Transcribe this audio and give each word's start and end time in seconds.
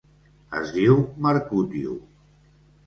Es 0.61 0.71
diu 0.77 0.97
Mercutio. 1.27 1.97